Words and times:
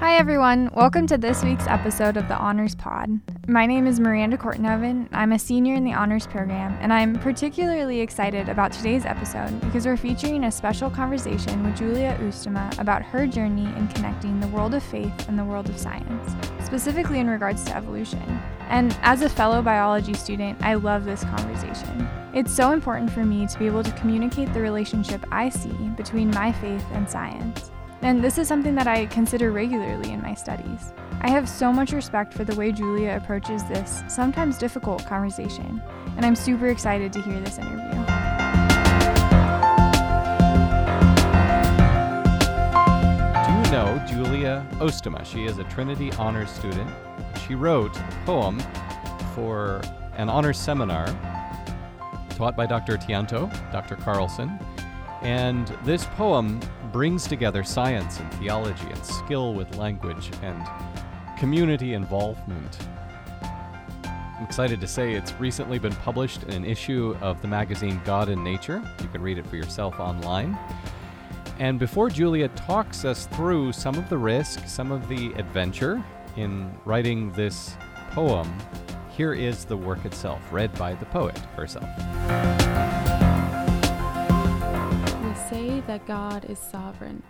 Hi, 0.00 0.16
everyone. 0.16 0.70
Welcome 0.72 1.06
to 1.08 1.18
this 1.18 1.44
week's 1.44 1.66
episode 1.66 2.16
of 2.16 2.26
the 2.26 2.34
Honors 2.34 2.74
Pod. 2.74 3.20
My 3.46 3.66
name 3.66 3.86
is 3.86 4.00
Miranda 4.00 4.38
Kortenhoven. 4.38 5.10
I'm 5.12 5.32
a 5.32 5.38
senior 5.38 5.74
in 5.74 5.84
the 5.84 5.92
Honors 5.92 6.26
program, 6.26 6.74
and 6.80 6.90
I'm 6.90 7.18
particularly 7.18 8.00
excited 8.00 8.48
about 8.48 8.72
today's 8.72 9.04
episode 9.04 9.60
because 9.60 9.84
we're 9.84 9.98
featuring 9.98 10.44
a 10.44 10.50
special 10.50 10.88
conversation 10.88 11.62
with 11.62 11.76
Julia 11.76 12.16
Oostema 12.22 12.78
about 12.78 13.02
her 13.02 13.26
journey 13.26 13.66
in 13.76 13.88
connecting 13.88 14.40
the 14.40 14.48
world 14.48 14.72
of 14.72 14.82
faith 14.82 15.28
and 15.28 15.38
the 15.38 15.44
world 15.44 15.68
of 15.68 15.78
science, 15.78 16.34
specifically 16.64 17.18
in 17.18 17.28
regards 17.28 17.62
to 17.64 17.76
evolution. 17.76 18.40
And 18.70 18.98
as 19.02 19.20
a 19.20 19.28
fellow 19.28 19.60
biology 19.60 20.14
student, 20.14 20.62
I 20.62 20.74
love 20.74 21.04
this 21.04 21.24
conversation. 21.24 22.08
It's 22.32 22.56
so 22.56 22.70
important 22.70 23.12
for 23.12 23.26
me 23.26 23.46
to 23.46 23.58
be 23.58 23.66
able 23.66 23.82
to 23.82 23.92
communicate 23.92 24.54
the 24.54 24.62
relationship 24.62 25.26
I 25.30 25.50
see 25.50 25.76
between 25.94 26.30
my 26.30 26.52
faith 26.52 26.86
and 26.92 27.08
science. 27.08 27.70
And 28.02 28.24
this 28.24 28.38
is 28.38 28.48
something 28.48 28.74
that 28.76 28.86
I 28.86 29.04
consider 29.06 29.52
regularly 29.52 30.12
in 30.12 30.22
my 30.22 30.32
studies. 30.32 30.94
I 31.20 31.28
have 31.28 31.46
so 31.46 31.70
much 31.70 31.92
respect 31.92 32.32
for 32.32 32.44
the 32.44 32.54
way 32.54 32.72
Julia 32.72 33.14
approaches 33.22 33.62
this 33.64 34.02
sometimes 34.08 34.56
difficult 34.56 35.04
conversation, 35.04 35.82
and 36.16 36.24
I'm 36.24 36.34
super 36.34 36.68
excited 36.68 37.12
to 37.12 37.20
hear 37.20 37.38
this 37.40 37.58
interview. 37.58 37.90
Do 43.44 43.52
you 43.52 43.70
know 43.70 44.02
Julia 44.08 44.66
Oostema? 44.78 45.22
She 45.26 45.44
is 45.44 45.58
a 45.58 45.64
Trinity 45.64 46.10
Honors 46.12 46.50
student. 46.50 46.90
She 47.46 47.54
wrote 47.54 47.94
a 47.94 48.22
poem 48.24 48.58
for 49.34 49.82
an 50.16 50.30
honors 50.30 50.58
seminar 50.58 51.06
taught 52.30 52.56
by 52.56 52.64
Dr. 52.64 52.96
Tianto, 52.96 53.50
Dr. 53.70 53.96
Carlson. 53.96 54.58
And 55.20 55.68
this 55.84 56.06
poem 56.16 56.60
brings 56.92 57.26
together 57.26 57.62
science 57.62 58.18
and 58.20 58.32
theology 58.34 58.86
and 58.86 59.04
skill 59.04 59.54
with 59.54 59.76
language 59.76 60.30
and 60.42 60.66
community 61.38 61.94
involvement. 61.94 62.78
I'm 64.12 64.44
excited 64.44 64.80
to 64.80 64.86
say 64.86 65.14
it's 65.14 65.32
recently 65.34 65.78
been 65.78 65.94
published 65.96 66.44
in 66.44 66.52
an 66.52 66.64
issue 66.64 67.16
of 67.20 67.42
the 67.42 67.48
magazine 67.48 68.00
God 68.04 68.28
and 68.28 68.42
Nature. 68.42 68.82
You 69.02 69.08
can 69.08 69.22
read 69.22 69.38
it 69.38 69.46
for 69.46 69.56
yourself 69.56 70.00
online. 70.00 70.58
And 71.58 71.78
before 71.78 72.08
Julia 72.08 72.48
talks 72.48 73.04
us 73.04 73.26
through 73.26 73.72
some 73.72 73.96
of 73.96 74.08
the 74.08 74.16
risk, 74.16 74.66
some 74.66 74.90
of 74.90 75.08
the 75.08 75.32
adventure 75.34 76.02
in 76.36 76.74
writing 76.86 77.32
this 77.32 77.76
poem, 78.12 78.50
here 79.10 79.34
is 79.34 79.66
the 79.66 79.76
work 79.76 80.04
itself, 80.06 80.40
read 80.50 80.72
by 80.78 80.94
the 80.94 81.04
poet 81.06 81.38
herself. 81.54 81.88
That 85.90 86.06
God 86.06 86.44
is 86.48 86.60
sovereign, 86.60 87.20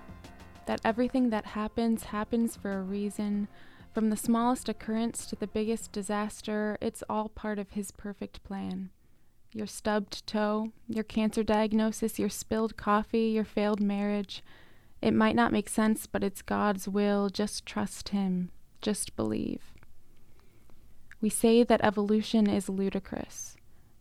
that 0.66 0.82
everything 0.84 1.30
that 1.30 1.46
happens 1.46 2.02
happens 2.04 2.56
for 2.56 2.74
a 2.74 2.82
reason. 2.82 3.48
From 3.94 4.10
the 4.10 4.18
smallest 4.18 4.68
occurrence 4.68 5.24
to 5.24 5.34
the 5.34 5.46
biggest 5.46 5.92
disaster, 5.92 6.76
it's 6.78 7.02
all 7.08 7.30
part 7.30 7.58
of 7.58 7.70
His 7.70 7.90
perfect 7.90 8.44
plan. 8.44 8.90
Your 9.54 9.66
stubbed 9.66 10.26
toe, 10.26 10.72
your 10.86 11.04
cancer 11.04 11.42
diagnosis, 11.42 12.18
your 12.18 12.28
spilled 12.28 12.76
coffee, 12.76 13.28
your 13.28 13.46
failed 13.46 13.80
marriage. 13.80 14.44
It 15.00 15.14
might 15.14 15.36
not 15.36 15.52
make 15.52 15.70
sense, 15.70 16.06
but 16.06 16.22
it's 16.22 16.42
God's 16.42 16.86
will. 16.86 17.30
Just 17.30 17.64
trust 17.64 18.10
Him. 18.10 18.50
Just 18.82 19.16
believe. 19.16 19.72
We 21.22 21.30
say 21.30 21.62
that 21.64 21.82
evolution 21.82 22.46
is 22.46 22.68
ludicrous. 22.68 23.56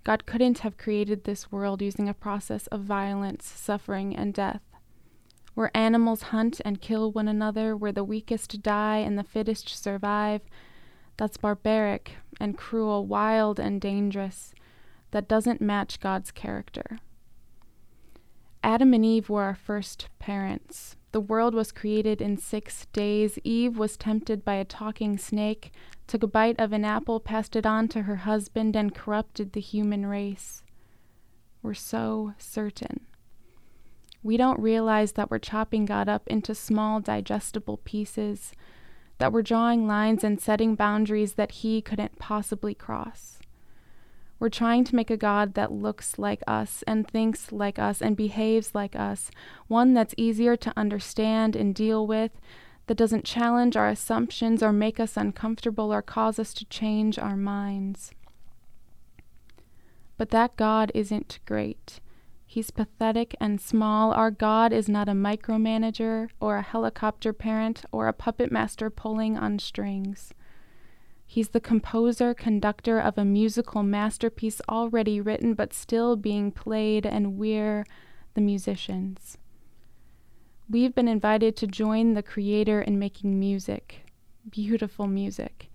God 0.10 0.26
couldn't 0.26 0.60
have 0.60 0.76
created 0.76 1.24
this 1.24 1.52
world 1.52 1.84
using 1.84 2.10
a 2.10 2.16
process 2.16 2.66
of 2.66 2.82
violence, 2.82 3.46
suffering, 3.46 4.16
and 4.16 4.34
death. 4.34 4.64
Where 5.54 5.70
animals 5.78 6.24
hunt 6.34 6.60
and 6.66 6.82
kill 6.82 7.12
one 7.12 7.28
another, 7.28 7.78
where 7.78 7.92
the 7.92 8.04
weakest 8.04 8.64
die 8.64 8.98
and 8.98 9.20
the 9.20 9.24
fittest 9.24 9.70
survive, 9.70 10.42
that's 11.16 11.38
barbaric 11.38 12.14
and 12.40 12.58
cruel, 12.58 13.06
wild 13.06 13.60
and 13.60 13.80
dangerous. 13.80 14.52
That 15.12 15.28
doesn't 15.28 15.62
match 15.62 16.00
God's 16.00 16.32
character. 16.32 16.98
Adam 18.64 18.96
and 18.96 19.06
Eve 19.06 19.30
were 19.30 19.44
our 19.44 19.54
first 19.54 20.10
parents. 20.18 20.96
The 21.12 21.22
world 21.22 21.56
was 21.56 21.72
created 21.72 22.22
in 22.22 22.38
six 22.38 22.86
days. 22.94 23.40
Eve 23.44 23.78
was 23.78 23.98
tempted 23.98 24.46
by 24.46 24.56
a 24.56 24.66
talking 24.66 25.18
snake, 25.18 25.72
took 26.06 26.22
a 26.22 26.28
bite 26.28 26.60
of 26.60 26.72
an 26.72 26.86
apple, 26.86 27.20
passed 27.20 27.56
it 27.56 27.66
on 27.66 27.88
to 27.90 28.04
her 28.04 28.18
husband, 28.18 28.76
and 28.76 28.94
corrupted 28.94 29.54
the 29.54 29.62
human 29.62 30.06
race. 30.06 30.62
We're 31.64 31.74
so 31.74 32.36
certain. 32.38 33.08
We 34.22 34.38
don't 34.38 34.60
realize 34.60 35.14
that 35.14 35.32
we're 35.32 35.40
chopping 35.40 35.86
God 35.86 36.08
up 36.08 36.28
into 36.28 36.54
small, 36.54 37.00
digestible 37.00 37.78
pieces, 37.78 38.54
that 39.18 39.34
we're 39.34 39.42
drawing 39.42 39.88
lines 39.88 40.24
and 40.24 40.40
setting 40.40 40.76
boundaries 40.76 41.34
that 41.34 41.52
He 41.52 41.82
couldn't 41.82 42.20
possibly 42.20 42.76
cross. 42.76 43.39
We're 44.40 44.50
trying 44.50 44.86
to 44.86 44.96
make 44.96 45.12
a 45.12 45.18
God 45.18 45.54
that 45.56 45.72
looks 45.72 46.18
like 46.18 46.42
us 46.48 46.84
and 46.88 47.06
thinks 47.06 47.52
like 47.52 47.78
us 47.78 48.02
and 48.02 48.16
behaves 48.16 48.74
like 48.74 48.96
us, 48.96 49.30
one 49.68 49.94
that's 49.94 50.16
easier 50.18 50.56
to 50.56 50.74
understand 50.78 51.56
and 51.56 51.76
deal 51.76 52.08
with, 52.08 52.32
that 52.88 52.98
doesn't 52.98 53.26
challenge 53.26 53.76
our 53.76 53.90
assumptions 53.90 54.64
or 54.64 54.72
make 54.72 55.00
us 55.00 55.18
uncomfortable 55.18 55.94
or 55.94 56.02
cause 56.02 56.40
us 56.40 56.54
to 56.56 56.66
change 56.66 57.20
our 57.20 57.36
minds. 57.36 58.12
But 60.18 60.30
that 60.32 60.56
God 60.56 60.92
isn't 60.96 61.40
great. 61.46 62.00
He's 62.46 62.72
pathetic 62.72 63.36
and 63.40 63.62
small. 63.62 64.12
Our 64.12 64.32
God 64.32 64.74
is 64.74 64.90
not 64.90 65.08
a 65.08 65.14
micromanager 65.14 66.30
or 66.40 66.58
a 66.58 66.64
helicopter 66.64 67.32
parent 67.32 67.84
or 67.92 68.08
a 68.08 68.14
puppet 68.14 68.52
master 68.52 68.90
pulling 68.90 69.38
on 69.38 69.60
strings. 69.60 70.34
He's 71.32 71.50
the 71.50 71.60
composer, 71.60 72.34
conductor 72.34 73.00
of 73.00 73.16
a 73.16 73.24
musical 73.24 73.84
masterpiece 73.84 74.62
already 74.68 75.22
written 75.22 75.54
but 75.54 75.76
still 75.76 76.16
being 76.16 76.52
played, 76.52 77.06
and 77.06 77.38
we're 77.38 77.86
the 78.34 78.42
musicians. 78.42 79.38
We've 80.68 80.96
been 80.96 81.08
invited 81.08 81.56
to 81.58 81.68
join 81.68 82.16
the 82.16 82.24
Creator 82.24 82.82
in 82.82 82.98
making 82.98 83.40
music, 83.40 84.08
beautiful 84.50 85.06
music, 85.06 85.70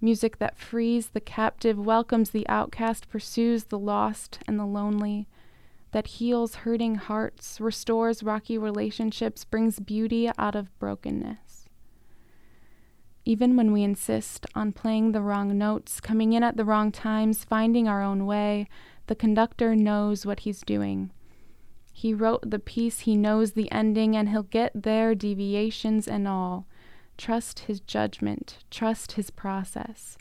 music 0.00 0.38
that 0.38 0.56
frees 0.56 1.08
the 1.08 1.20
captive, 1.20 1.84
welcomes 1.84 2.30
the 2.30 2.48
outcast, 2.48 3.08
pursues 3.08 3.64
the 3.64 3.80
lost 3.80 4.38
and 4.46 4.56
the 4.56 4.64
lonely, 4.64 5.26
that 5.90 6.06
heals 6.06 6.54
hurting 6.62 6.94
hearts, 6.94 7.60
restores 7.60 8.22
rocky 8.22 8.56
relationships, 8.56 9.44
brings 9.44 9.80
beauty 9.80 10.30
out 10.38 10.54
of 10.54 10.78
brokenness 10.78 11.51
even 13.24 13.56
when 13.56 13.72
we 13.72 13.82
insist 13.82 14.46
on 14.54 14.72
playing 14.72 15.12
the 15.12 15.20
wrong 15.20 15.56
notes, 15.56 16.00
coming 16.00 16.32
in 16.32 16.42
at 16.42 16.56
the 16.56 16.64
wrong 16.64 16.90
times, 16.90 17.44
finding 17.44 17.86
our 17.86 18.02
own 18.02 18.26
way, 18.26 18.68
the 19.06 19.14
conductor 19.14 19.76
knows 19.76 20.26
what 20.26 20.40
he's 20.40 20.62
doing. 20.62 21.10
He 21.92 22.14
wrote 22.14 22.50
the 22.50 22.58
piece, 22.58 23.00
he 23.00 23.16
knows 23.16 23.52
the 23.52 23.70
ending, 23.70 24.16
and 24.16 24.30
he'll 24.30 24.42
get 24.42 24.72
there, 24.74 25.14
deviations 25.14 26.08
and 26.08 26.26
all. 26.26 26.66
Trust 27.16 27.60
his 27.60 27.80
judgment, 27.80 28.64
trust 28.70 29.12
his 29.12 29.30
process. 29.30 30.16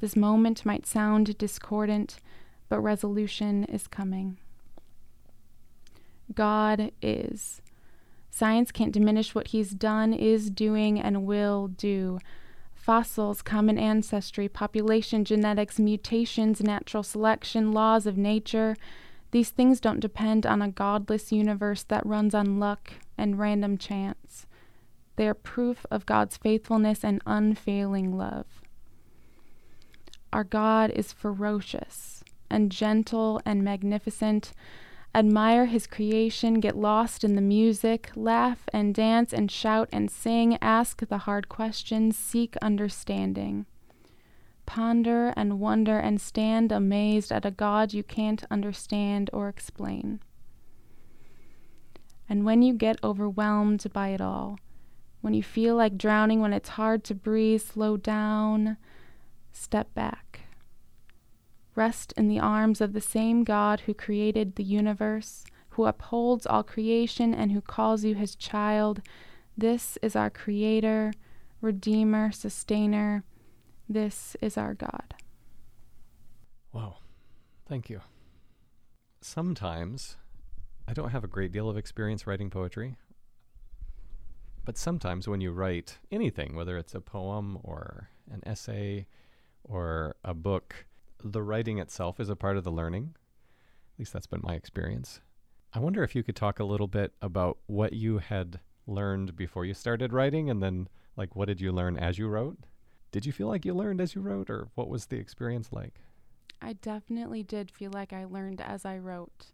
This 0.00 0.14
moment 0.14 0.66
might 0.66 0.86
sound 0.86 1.38
discordant, 1.38 2.18
but 2.68 2.80
resolution 2.80 3.64
is 3.64 3.86
coming. 3.86 4.38
God 6.34 6.92
is. 7.00 7.62
Science 8.36 8.70
can't 8.70 8.92
diminish 8.92 9.34
what 9.34 9.48
he's 9.48 9.70
done, 9.70 10.12
is 10.12 10.50
doing, 10.50 11.00
and 11.00 11.24
will 11.24 11.68
do. 11.68 12.18
Fossils, 12.74 13.40
common 13.40 13.78
ancestry, 13.78 14.46
population, 14.46 15.24
genetics, 15.24 15.78
mutations, 15.78 16.60
natural 16.60 17.02
selection, 17.02 17.72
laws 17.72 18.04
of 18.04 18.18
nature, 18.18 18.76
these 19.30 19.48
things 19.48 19.80
don't 19.80 20.00
depend 20.00 20.44
on 20.44 20.60
a 20.60 20.70
godless 20.70 21.32
universe 21.32 21.82
that 21.84 22.04
runs 22.04 22.34
on 22.34 22.60
luck 22.60 22.92
and 23.16 23.38
random 23.38 23.78
chance. 23.78 24.46
They 25.16 25.26
are 25.26 25.32
proof 25.32 25.86
of 25.90 26.04
God's 26.04 26.36
faithfulness 26.36 27.02
and 27.02 27.22
unfailing 27.24 28.18
love. 28.18 28.44
Our 30.30 30.44
God 30.44 30.90
is 30.90 31.10
ferocious 31.10 32.22
and 32.50 32.70
gentle 32.70 33.40
and 33.46 33.64
magnificent 33.64 34.52
admire 35.16 35.64
his 35.64 35.86
creation, 35.86 36.60
get 36.60 36.76
lost 36.76 37.24
in 37.24 37.36
the 37.36 37.40
music, 37.40 38.10
laugh 38.14 38.68
and 38.70 38.94
dance 38.94 39.32
and 39.32 39.50
shout 39.50 39.88
and 39.90 40.10
sing, 40.10 40.58
ask 40.60 41.08
the 41.08 41.18
hard 41.18 41.48
questions, 41.48 42.18
seek 42.18 42.54
understanding. 42.60 43.64
Ponder 44.66 45.32
and 45.34 45.58
wonder 45.58 45.98
and 45.98 46.20
stand 46.20 46.70
amazed 46.70 47.32
at 47.32 47.46
a 47.46 47.50
God 47.50 47.94
you 47.94 48.02
can't 48.02 48.44
understand 48.50 49.30
or 49.32 49.48
explain. 49.48 50.20
And 52.28 52.44
when 52.44 52.60
you 52.60 52.74
get 52.74 53.02
overwhelmed 53.02 53.86
by 53.94 54.08
it 54.08 54.20
all, 54.20 54.58
when 55.22 55.32
you 55.32 55.42
feel 55.42 55.76
like 55.76 55.96
drowning, 55.96 56.40
when 56.40 56.52
it's 56.52 56.70
hard 56.70 57.04
to 57.04 57.14
breathe, 57.14 57.62
slow 57.62 57.96
down, 57.96 58.76
step 59.50 59.94
back. 59.94 60.25
Rest 61.76 62.12
in 62.16 62.26
the 62.26 62.40
arms 62.40 62.80
of 62.80 62.94
the 62.94 63.00
same 63.00 63.44
God 63.44 63.80
who 63.80 63.94
created 63.94 64.56
the 64.56 64.64
universe, 64.64 65.44
who 65.70 65.84
upholds 65.84 66.46
all 66.46 66.62
creation, 66.62 67.34
and 67.34 67.52
who 67.52 67.60
calls 67.60 68.02
you 68.02 68.14
his 68.14 68.34
child. 68.34 69.02
This 69.56 69.98
is 70.02 70.16
our 70.16 70.30
Creator. 70.30 71.12
Redeemer, 71.60 72.32
Sustainer. 72.32 73.24
This 73.88 74.36
is 74.40 74.56
our 74.56 74.74
God. 74.74 75.14
Wow. 76.72 76.96
Thank 77.68 77.90
you. 77.90 78.00
Sometimes 79.20 80.16
I 80.88 80.92
don't 80.92 81.10
have 81.10 81.24
a 81.24 81.28
great 81.28 81.52
deal 81.52 81.68
of 81.68 81.76
experience 81.76 82.26
writing 82.26 82.50
poetry. 82.50 82.96
But 84.64 84.78
sometimes 84.78 85.28
when 85.28 85.40
you 85.40 85.52
write 85.52 85.98
anything, 86.10 86.56
whether 86.56 86.76
it's 86.76 86.94
a 86.94 87.00
poem 87.00 87.58
or 87.62 88.08
an 88.30 88.42
essay 88.46 89.06
or 89.64 90.16
a 90.24 90.34
book, 90.34 90.86
the 91.22 91.42
writing 91.42 91.78
itself 91.78 92.20
is 92.20 92.28
a 92.28 92.36
part 92.36 92.56
of 92.56 92.64
the 92.64 92.70
learning. 92.70 93.14
At 93.94 93.98
least 93.98 94.12
that's 94.12 94.26
been 94.26 94.42
my 94.42 94.54
experience. 94.54 95.20
I 95.72 95.78
wonder 95.78 96.02
if 96.02 96.14
you 96.14 96.22
could 96.22 96.36
talk 96.36 96.58
a 96.58 96.64
little 96.64 96.86
bit 96.86 97.12
about 97.20 97.58
what 97.66 97.92
you 97.92 98.18
had 98.18 98.60
learned 98.86 99.36
before 99.36 99.64
you 99.64 99.74
started 99.74 100.12
writing 100.12 100.48
and 100.48 100.62
then 100.62 100.88
like 101.16 101.34
what 101.34 101.48
did 101.48 101.60
you 101.60 101.72
learn 101.72 101.96
as 101.98 102.18
you 102.18 102.28
wrote? 102.28 102.58
Did 103.10 103.26
you 103.26 103.32
feel 103.32 103.48
like 103.48 103.64
you 103.64 103.74
learned 103.74 104.00
as 104.00 104.14
you 104.14 104.20
wrote 104.20 104.50
or 104.50 104.68
what 104.74 104.88
was 104.88 105.06
the 105.06 105.16
experience 105.16 105.72
like? 105.72 106.00
I 106.60 106.74
definitely 106.74 107.42
did 107.42 107.70
feel 107.70 107.90
like 107.92 108.12
I 108.12 108.24
learned 108.24 108.60
as 108.60 108.84
I 108.84 108.98
wrote. 108.98 109.52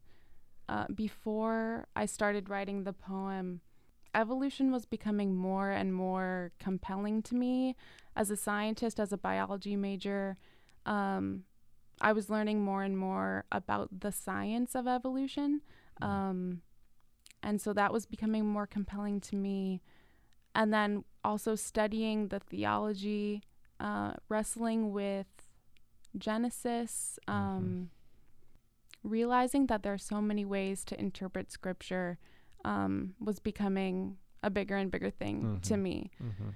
Uh, 0.69 0.87
before 0.94 1.87
I 1.97 2.06
started 2.06 2.49
writing 2.49 2.85
the 2.85 2.93
poem, 2.93 3.61
evolution 4.15 4.70
was 4.70 4.85
becoming 4.85 5.35
more 5.35 5.70
and 5.70 5.94
more 5.94 6.53
compelling 6.58 7.23
to 7.23 7.35
me. 7.35 7.76
As 8.15 8.31
a 8.31 8.37
scientist, 8.37 9.00
as 9.00 9.12
a 9.12 9.19
biology 9.19 9.75
major, 9.75 10.37
um, 10.87 11.44
I 12.00 12.12
was 12.12 12.31
learning 12.31 12.62
more 12.62 12.83
and 12.83 12.97
more 12.97 13.44
about 13.53 14.00
the 14.00 14.12
science 14.12 14.75
of 14.75 14.87
evolution. 14.87 15.61
Um, 16.00 16.62
and 17.43 17.61
so 17.61 17.73
that 17.73 17.93
was 17.93 18.06
becoming 18.06 18.47
more 18.47 18.67
compelling 18.67 19.21
to 19.21 19.37
me. 19.37 19.83
And 20.55 20.73
then 20.73 21.05
also 21.25 21.55
studying 21.55 22.29
the 22.29 22.41
theology, 22.41 23.43
uh, 23.81 24.15
wrestling 24.29 24.93
with 24.93 25.27
Genesis, 26.17 27.19
um, 27.27 27.89
mm-hmm. 29.05 29.09
realizing 29.09 29.67
that 29.67 29.83
there 29.83 29.93
are 29.93 29.99
so 29.99 30.21
many 30.21 30.44
ways 30.44 30.85
to 30.87 31.00
interpret 31.00 31.50
scripture 31.50 32.19
um, 32.65 33.15
was 33.19 33.39
becoming 33.41 34.19
a 34.43 34.50
bigger 34.50 34.77
and 34.77 34.91
bigger 34.91 35.11
thing 35.11 35.43
mm-hmm. 35.43 35.61
to 35.61 35.77
me. 35.77 36.11
Mm-hmm. 36.23 36.50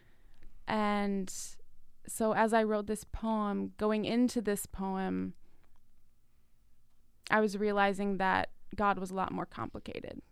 And 0.68 1.32
so 2.08 2.32
as 2.32 2.52
I 2.52 2.62
wrote 2.62 2.86
this 2.86 3.04
poem, 3.04 3.72
going 3.76 4.04
into 4.04 4.40
this 4.40 4.66
poem, 4.66 5.34
I 7.30 7.40
was 7.40 7.58
realizing 7.58 8.18
that 8.18 8.50
God 8.74 8.98
was 8.98 9.10
a 9.10 9.14
lot 9.14 9.32
more 9.32 9.46
complicated 9.46 10.22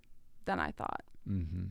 than 0.45 0.61
I 0.61 0.71
thought. 0.71 1.05
Mm-hmm. 1.29 1.67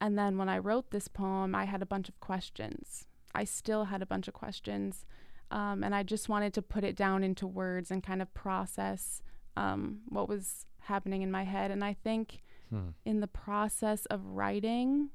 And 0.00 0.18
then 0.18 0.38
when 0.38 0.48
I 0.48 0.58
wrote 0.58 0.90
this 0.90 1.08
poem, 1.08 1.54
I 1.54 1.64
had 1.64 1.82
a 1.82 1.86
bunch 1.86 2.08
of 2.08 2.18
questions. 2.20 3.06
I 3.34 3.44
still 3.44 3.86
had 3.86 4.02
a 4.02 4.06
bunch 4.06 4.28
of 4.28 4.34
questions. 4.34 5.06
Um, 5.50 5.84
and 5.84 5.94
I 5.94 6.02
just 6.02 6.28
wanted 6.28 6.52
to 6.54 6.62
put 6.62 6.84
it 6.84 6.96
down 6.96 7.22
into 7.22 7.46
words 7.46 7.90
and 7.90 8.02
kind 8.02 8.20
of 8.20 8.32
process 8.34 9.22
um, 9.56 10.00
what 10.08 10.28
was 10.28 10.66
happening 10.80 11.22
in 11.22 11.30
my 11.30 11.44
head. 11.44 11.70
And 11.70 11.84
I 11.84 11.94
think 11.94 12.42
hmm. 12.70 12.88
in 13.04 13.20
the 13.20 13.26
process 13.26 14.04
of 14.06 14.24
writing, 14.24 15.10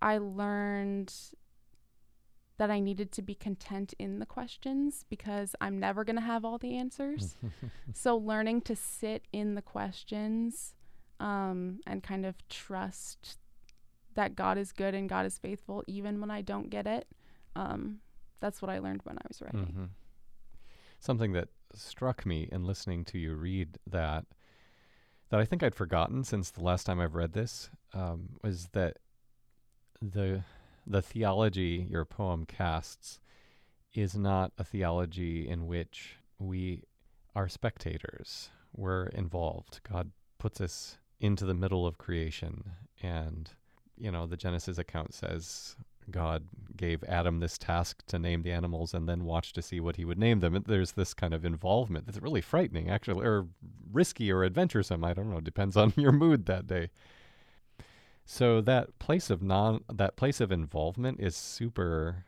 I 0.00 0.18
learned 0.18 1.12
that 2.60 2.70
I 2.70 2.78
needed 2.78 3.10
to 3.12 3.22
be 3.22 3.34
content 3.34 3.94
in 3.98 4.18
the 4.18 4.26
questions 4.26 5.06
because 5.08 5.56
I'm 5.62 5.80
never 5.80 6.04
going 6.04 6.16
to 6.16 6.22
have 6.22 6.44
all 6.44 6.58
the 6.58 6.76
answers. 6.76 7.34
so, 7.94 8.18
learning 8.18 8.60
to 8.62 8.76
sit 8.76 9.24
in 9.32 9.54
the 9.54 9.62
questions 9.62 10.74
um, 11.20 11.80
and 11.86 12.02
kind 12.02 12.26
of 12.26 12.36
trust 12.50 13.38
that 14.14 14.36
God 14.36 14.58
is 14.58 14.72
good 14.72 14.94
and 14.94 15.08
God 15.08 15.24
is 15.24 15.38
faithful, 15.38 15.82
even 15.86 16.20
when 16.20 16.30
I 16.30 16.42
don't 16.42 16.68
get 16.68 16.86
it. 16.86 17.06
Um, 17.56 18.00
that's 18.40 18.60
what 18.60 18.70
I 18.70 18.78
learned 18.78 19.00
when 19.04 19.16
I 19.16 19.22
was 19.26 19.40
writing. 19.40 19.60
Mm-hmm. 19.60 19.84
Something 21.00 21.32
that 21.32 21.48
struck 21.72 22.26
me 22.26 22.46
in 22.52 22.66
listening 22.66 23.06
to 23.06 23.18
you 23.18 23.36
read 23.36 23.78
that 23.86 24.26
that 25.30 25.40
I 25.40 25.46
think 25.46 25.62
I'd 25.62 25.74
forgotten 25.74 26.24
since 26.24 26.50
the 26.50 26.62
last 26.62 26.84
time 26.84 27.00
I've 27.00 27.14
read 27.14 27.32
this 27.32 27.70
um, 27.94 28.36
was 28.42 28.68
that 28.72 28.98
the 30.02 30.42
the 30.90 31.02
theology 31.02 31.86
your 31.88 32.04
poem 32.04 32.44
casts 32.44 33.20
is 33.94 34.16
not 34.16 34.52
a 34.58 34.64
theology 34.64 35.48
in 35.48 35.66
which 35.66 36.16
we 36.38 36.82
are 37.34 37.48
spectators. 37.48 38.50
We're 38.74 39.06
involved. 39.06 39.80
God 39.90 40.10
puts 40.38 40.60
us 40.60 40.98
into 41.20 41.44
the 41.44 41.54
middle 41.54 41.86
of 41.86 41.98
creation, 41.98 42.64
and 43.02 43.50
you 43.96 44.10
know 44.10 44.26
the 44.26 44.36
Genesis 44.36 44.78
account 44.78 45.14
says 45.14 45.76
God 46.10 46.44
gave 46.76 47.04
Adam 47.04 47.38
this 47.38 47.56
task 47.56 48.04
to 48.06 48.18
name 48.18 48.42
the 48.42 48.50
animals 48.52 48.94
and 48.94 49.08
then 49.08 49.24
watch 49.24 49.52
to 49.52 49.62
see 49.62 49.78
what 49.78 49.96
he 49.96 50.04
would 50.04 50.18
name 50.18 50.40
them. 50.40 50.60
There's 50.66 50.92
this 50.92 51.14
kind 51.14 51.34
of 51.34 51.44
involvement 51.44 52.06
that's 52.06 52.20
really 52.20 52.40
frightening, 52.40 52.90
actually, 52.90 53.24
or 53.24 53.46
risky 53.92 54.32
or 54.32 54.42
adventuresome. 54.42 55.04
I 55.04 55.14
don't 55.14 55.30
know. 55.30 55.40
Depends 55.40 55.76
on 55.76 55.92
your 55.96 56.12
mood 56.12 56.46
that 56.46 56.66
day. 56.66 56.90
So 58.32 58.60
that 58.60 58.96
place 59.00 59.28
of 59.28 59.42
non 59.42 59.82
that 59.92 60.14
place 60.14 60.40
of 60.40 60.52
involvement 60.52 61.18
is 61.18 61.34
super 61.34 62.26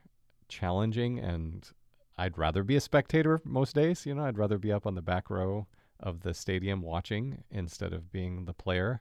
challenging, 0.49 1.20
and 1.20 1.70
I'd 2.19 2.37
rather 2.37 2.64
be 2.64 2.75
a 2.75 2.81
spectator 2.81 3.40
most 3.44 3.76
days. 3.76 4.04
You 4.04 4.16
know, 4.16 4.25
I'd 4.25 4.37
rather 4.37 4.58
be 4.58 4.72
up 4.72 4.84
on 4.84 4.96
the 4.96 5.00
back 5.00 5.31
row 5.31 5.69
of 6.00 6.22
the 6.22 6.34
stadium 6.34 6.82
watching 6.82 7.44
instead 7.52 7.93
of 7.93 8.10
being 8.10 8.46
the 8.46 8.52
player. 8.52 9.00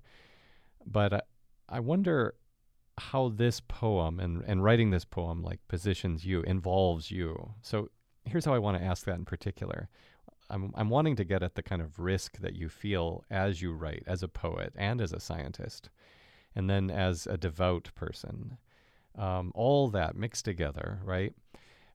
But 0.86 1.12
I, 1.12 1.22
I 1.68 1.80
wonder 1.80 2.36
how 3.00 3.30
this 3.30 3.62
poem 3.62 4.20
and, 4.20 4.44
and 4.46 4.64
writing 4.64 4.92
this 4.92 5.04
poem 5.04 5.42
like 5.42 5.68
positions 5.68 6.24
you, 6.24 6.44
involves 6.44 7.10
you. 7.10 7.56
So 7.64 7.90
here's 8.26 8.46
how 8.46 8.54
I 8.54 8.60
want 8.60 8.78
to 8.78 8.84
ask 8.84 9.06
that 9.06 9.16
in 9.16 9.26
particular. 9.26 9.90
I'm, 10.52 10.72
I'm 10.76 10.90
wanting 10.90 11.16
to 11.16 11.24
get 11.24 11.42
at 11.42 11.56
the 11.56 11.64
kind 11.64 11.82
of 11.82 11.98
risk 11.98 12.38
that 12.42 12.56
you 12.56 12.70
feel 12.70 13.24
as 13.32 13.60
you 13.60 13.74
write, 13.74 14.04
as 14.06 14.22
a 14.22 14.28
poet 14.28 14.72
and 14.76 15.02
as 15.02 15.14
a 15.14 15.20
scientist, 15.20 15.90
and 16.56 16.70
then 16.70 16.90
as 16.90 17.28
a 17.28 17.38
devout 17.38 17.92
person. 17.96 18.58
Um, 19.18 19.52
all 19.54 19.90
that 19.90 20.16
mixed 20.16 20.46
together, 20.46 21.00
right? 21.04 21.34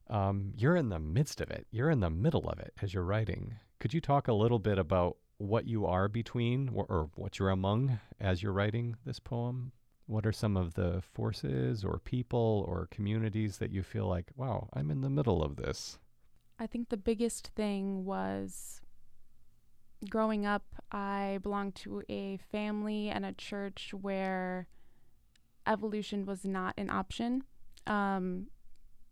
Um, 0.09 0.53
you're 0.55 0.75
in 0.75 0.89
the 0.89 0.99
midst 0.99 1.41
of 1.41 1.49
it. 1.49 1.67
You're 1.71 1.89
in 1.89 1.99
the 1.99 2.09
middle 2.09 2.47
of 2.47 2.59
it 2.59 2.73
as 2.81 2.93
you're 2.93 3.03
writing. 3.03 3.55
Could 3.79 3.93
you 3.93 4.01
talk 4.01 4.27
a 4.27 4.33
little 4.33 4.59
bit 4.59 4.77
about 4.77 5.17
what 5.37 5.67
you 5.67 5.85
are 5.85 6.07
between 6.07 6.69
or, 6.73 6.85
or 6.89 7.09
what 7.15 7.39
you're 7.39 7.49
among 7.49 7.99
as 8.19 8.41
you're 8.41 8.53
writing 8.53 8.95
this 9.05 9.19
poem? 9.19 9.71
What 10.05 10.25
are 10.25 10.31
some 10.31 10.55
of 10.55 10.75
the 10.75 11.01
forces 11.13 11.83
or 11.83 11.99
people 11.99 12.65
or 12.67 12.87
communities 12.91 13.57
that 13.57 13.71
you 13.71 13.83
feel 13.83 14.07
like, 14.07 14.27
wow, 14.35 14.69
I'm 14.73 14.89
in 14.89 15.01
the 15.01 15.09
middle 15.09 15.43
of 15.43 15.57
this? 15.57 15.99
I 16.59 16.65
think 16.65 16.89
the 16.89 16.97
biggest 16.97 17.47
thing 17.55 18.05
was 18.05 18.81
growing 20.09 20.45
up, 20.45 20.63
I 20.91 21.39
belonged 21.41 21.75
to 21.75 22.03
a 22.09 22.37
family 22.51 23.09
and 23.09 23.25
a 23.25 23.33
church 23.33 23.93
where 23.99 24.67
evolution 25.65 26.25
was 26.25 26.45
not 26.45 26.73
an 26.77 26.89
option. 26.89 27.43
Um, 27.85 28.47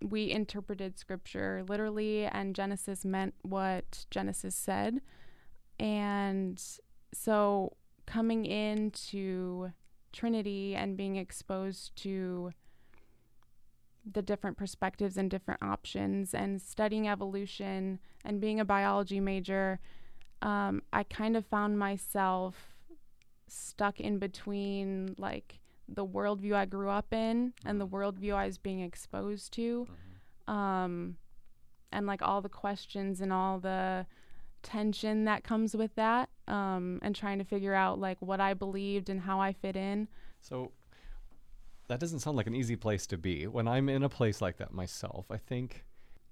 we 0.02 0.32
interpreted 0.32 1.00
scripture 1.00 1.64
literally, 1.68 2.26
and 2.26 2.56
Genesis 2.56 3.06
meant 3.06 3.34
what 3.42 4.06
Genesis 4.12 4.56
said. 4.56 5.02
And 5.80 6.62
so 7.14 7.76
coming 8.06 8.46
into 8.46 9.72
Trinity 10.14 10.76
and 10.76 10.96
being 10.96 11.16
exposed 11.16 11.96
to 11.98 12.52
the 14.10 14.22
different 14.22 14.56
perspectives 14.56 15.18
and 15.18 15.32
different 15.32 15.64
options 15.64 16.34
and 16.34 16.62
studying 16.62 17.08
evolution 17.08 18.00
and 18.24 18.40
being 18.40 18.60
a 18.60 18.66
biology 18.66 19.20
major, 19.20 19.80
um, 20.46 20.84
I 20.94 21.04
kind 21.04 21.36
of 21.36 21.44
found 21.48 21.80
myself 21.80 22.76
stuck 23.48 24.00
in 24.00 24.20
between 24.20 25.16
like 25.18 25.60
the 25.90 26.06
worldview 26.06 26.54
I 26.54 26.66
grew 26.66 26.90
up 26.90 27.12
in 27.12 27.54
and 27.66 27.82
the 27.82 27.88
mm-hmm. 27.88 27.96
worldview 27.96 28.36
I 28.36 28.46
was 28.46 28.60
being 28.60 28.82
exposed 28.82 29.54
to. 29.54 29.88
Mm-hmm. 29.90 30.54
Um, 30.54 31.18
and 31.92 32.06
like 32.06 32.22
all 32.22 32.42
the 32.42 32.50
questions 32.50 33.22
and 33.22 33.34
all 33.34 33.60
the 33.60 34.06
tension 34.62 35.26
that 35.26 35.44
comes 35.44 35.76
with 35.76 35.96
that 35.96 36.30
um, 36.48 37.00
and 37.02 37.16
trying 37.16 37.40
to 37.40 37.44
figure 37.44 37.74
out 37.74 38.00
like 38.00 38.18
what 38.20 38.40
I 38.40 38.54
believed 38.54 39.10
and 39.10 39.22
how 39.22 39.40
I 39.42 39.52
fit 39.52 39.76
in. 39.76 40.08
So 40.42 40.72
that 41.88 42.00
doesn't 42.00 42.20
sound 42.20 42.38
like 42.38 42.48
an 42.48 42.56
easy 42.56 42.76
place 42.76 43.08
to 43.08 43.18
be. 43.18 43.48
When 43.48 43.68
I'm 43.68 43.90
in 43.90 44.04
a 44.04 44.10
place 44.10 44.42
like 44.42 44.58
that 44.58 44.74
myself, 44.74 45.32
I 45.32 45.38
think 45.38 45.86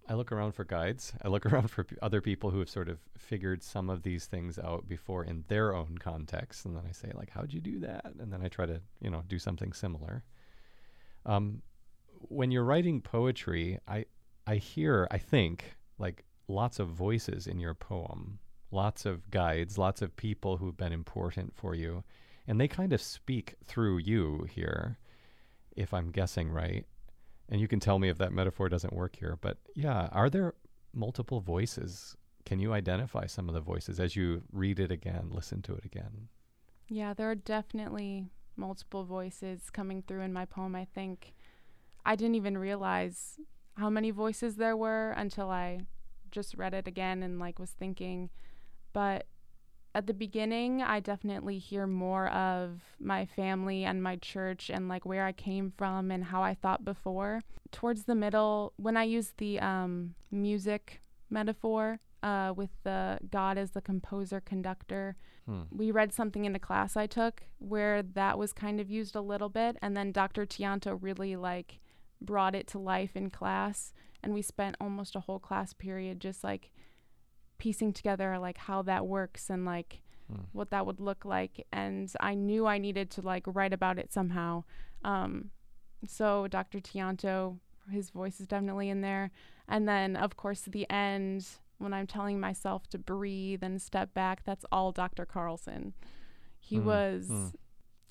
I 0.08 0.16
look 0.16 0.32
around 0.32 0.54
for 0.54 0.64
guides. 0.64 1.14
I 1.22 1.28
look 1.30 1.46
around 1.52 1.70
for 1.70 1.84
p- 1.84 1.96
other 2.02 2.22
people 2.22 2.52
who 2.52 2.60
have 2.60 2.70
sort 2.70 2.90
of 2.90 3.00
figured 3.18 3.64
some 3.64 3.90
of 3.90 4.04
these 4.04 4.26
things 4.26 4.60
out 4.60 4.88
before 4.88 5.24
in 5.24 5.46
their 5.48 5.76
own 5.76 5.98
context, 5.98 6.66
and 6.66 6.76
then 6.76 6.84
I 6.88 6.92
say 6.92 7.12
like, 7.14 7.30
"How'd 7.30 7.54
you 7.54 7.62
do 7.62 7.80
that?" 7.80 8.06
And 8.20 8.32
then 8.32 8.42
I 8.44 8.48
try 8.48 8.66
to, 8.66 8.82
you 9.02 9.10
know, 9.10 9.24
do 9.28 9.40
something 9.40 9.74
similar. 9.74 10.24
Um, 11.26 11.62
when 12.30 12.52
you're 12.52 12.64
writing 12.64 13.02
poetry, 13.02 13.80
I 13.88 14.06
I 14.46 14.56
hear, 14.56 15.08
I 15.12 15.18
think, 15.18 15.78
like 15.98 16.26
lots 16.48 16.80
of 16.80 16.90
voices 16.90 17.48
in 17.48 17.60
your 17.60 17.74
poem, 17.74 18.40
lots 18.72 19.06
of 19.06 19.30
guides, 19.32 19.78
lots 19.78 20.02
of 20.02 20.16
people 20.16 20.58
who've 20.58 20.76
been 20.76 20.94
important 20.94 21.56
for 21.56 21.76
you. 21.76 22.04
And 22.46 22.60
they 22.60 22.68
kind 22.68 22.92
of 22.92 23.02
speak 23.02 23.56
through 23.64 24.00
you 24.00 24.46
here, 24.50 24.98
if 25.78 25.94
I'm 25.94 26.12
guessing 26.12 26.50
right. 26.50 26.86
And 27.50 27.60
you 27.60 27.68
can 27.68 27.80
tell 27.80 28.00
me 28.00 28.10
if 28.10 28.18
that 28.18 28.32
metaphor 28.32 28.70
doesn't 28.70 28.94
work 28.94 29.18
here. 29.18 29.38
But 29.40 29.58
yeah, 29.76 30.10
are 30.12 30.30
there 30.30 30.54
multiple 30.94 31.42
voices? 31.42 32.16
Can 32.46 32.60
you 32.60 32.74
identify 32.74 33.26
some 33.26 33.48
of 33.48 33.56
the 33.56 33.62
voices 33.62 34.00
as 34.00 34.16
you 34.16 34.44
read 34.52 34.80
it 34.80 34.92
again, 34.92 35.30
listen 35.30 35.62
to 35.64 35.74
it 35.74 35.86
again? 35.86 36.30
Yeah, 36.88 37.14
there 37.14 37.30
are 37.30 37.36
definitely 37.36 38.28
multiple 38.56 39.04
voices 39.04 39.70
coming 39.70 40.04
through 40.04 40.22
in 40.22 40.34
my 40.34 40.46
poem. 40.46 40.76
I 40.76 40.86
think 40.86 41.34
I 42.06 42.16
didn't 42.16 42.36
even 42.36 42.58
realize 42.58 43.40
how 43.78 43.90
many 43.90 44.12
voices 44.12 44.56
there 44.58 44.78
were 44.78 45.12
until 45.12 45.50
I 45.50 45.82
just 46.32 46.56
read 46.56 46.74
it 46.74 46.88
again 46.88 47.24
and 47.24 47.40
like 47.40 47.60
was 47.60 47.72
thinking. 47.72 48.30
But 48.92 49.26
at 49.96 50.08
the 50.08 50.14
beginning, 50.14 50.82
I 50.82 51.00
definitely 51.00 51.60
hear 51.60 51.86
more 51.88 52.28
of 52.30 52.82
my 53.00 53.26
family 53.26 53.84
and 53.84 54.02
my 54.02 54.16
church 54.16 54.70
and 54.70 54.90
like 54.90 55.06
where 55.06 55.26
I 55.26 55.32
came 55.34 55.72
from 55.78 56.10
and 56.12 56.26
how 56.26 56.42
I 56.42 56.54
thought 56.56 56.84
before. 56.84 57.42
Towards 57.72 58.06
the 58.06 58.16
middle, 58.16 58.74
when 58.78 58.98
I 58.98 59.04
use 59.04 59.34
the 59.38 59.60
um, 59.60 60.16
music 60.32 61.02
metaphor 61.30 62.00
uh, 62.24 62.54
with 62.56 62.70
the 62.84 63.20
God 63.30 63.58
as 63.58 63.72
the 63.72 63.82
composer 63.82 64.40
conductor, 64.42 65.16
Hmm. 65.46 65.64
we 65.72 65.92
read 65.92 66.14
something 66.14 66.46
in 66.46 66.56
a 66.56 66.60
class 66.60 66.96
I 66.96 67.06
took 67.06 67.44
where 67.60 68.02
that 68.02 68.38
was 68.40 68.54
kind 68.54 68.80
of 68.80 68.90
used 68.90 69.14
a 69.14 69.20
little 69.20 69.50
bit, 69.50 69.76
and 69.82 69.96
then 69.98 70.14
Dr. 70.14 70.46
Tianto 70.46 70.98
really 71.02 71.36
like 71.36 71.82
brought 72.22 72.56
it 72.56 72.66
to 72.68 72.80
life 72.80 73.18
in 73.18 73.30
class, 73.30 73.92
and 74.24 74.34
we 74.34 74.42
spent 74.42 74.78
almost 74.80 75.18
a 75.18 75.20
whole 75.20 75.40
class 75.40 75.74
period 75.74 76.22
just 76.22 76.46
like 76.46 76.72
piecing 77.58 77.94
together 77.94 78.38
like 78.40 78.58
how 78.58 78.82
that 78.82 79.06
works 79.08 79.50
and 79.50 79.66
like 79.66 80.02
Hmm. 80.32 80.44
what 80.54 80.70
that 80.70 80.86
would 80.86 81.02
look 81.02 81.26
like 81.26 81.68
and 81.74 82.10
i 82.22 82.34
knew 82.34 82.66
i 82.66 82.78
needed 82.78 83.12
to 83.12 83.22
like 83.22 83.44
write 83.46 83.74
about 83.74 84.00
it 84.00 84.14
somehow 84.14 84.64
um, 85.04 85.50
so 86.08 86.48
dr 86.48 86.80
tianto 86.80 87.58
his 87.92 88.10
voice 88.10 88.40
is 88.40 88.48
definitely 88.48 88.88
in 88.88 89.02
there 89.02 89.32
and 89.68 89.86
then 89.86 90.16
of 90.16 90.38
course 90.38 90.66
at 90.66 90.72
the 90.72 90.90
end 90.90 91.46
when 91.78 91.94
i'm 91.94 92.08
telling 92.08 92.40
myself 92.40 92.88
to 92.88 92.98
breathe 92.98 93.62
and 93.62 93.82
step 93.82 94.14
back 94.14 94.44
that's 94.46 94.66
all 94.72 94.94
dr 94.94 95.26
carlson 95.26 95.94
he 96.58 96.78
Hmm, 96.78 96.86
was 96.86 97.28
hmm. 97.28 97.48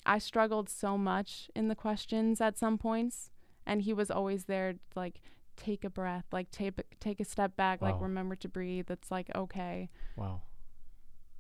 i 0.05 0.19
struggled 0.19 0.69
so 0.69 0.99
much 0.99 1.51
in 1.57 1.69
the 1.69 1.75
questions 1.75 2.43
at 2.43 2.59
some 2.59 2.77
points 2.77 3.31
and 3.65 3.81
he 3.83 3.95
was 3.95 4.11
always 4.11 4.45
there 4.45 4.75
like 4.95 5.23
take 5.65 5.85
a 5.85 5.91
breath 5.91 6.25
like 6.33 6.51
take 6.51 6.75
take 6.99 7.21
a 7.21 7.25
step 7.25 7.57
back 7.57 7.81
like 7.81 8.01
remember 8.01 8.35
to 8.35 8.49
breathe 8.49 8.91
it's 8.91 9.11
like 9.11 9.31
okay 9.35 9.89
Wow. 10.17 10.43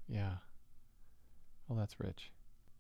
Yeah. 0.09 0.35
Well, 1.69 1.79
that's 1.79 1.99
rich. 1.99 2.31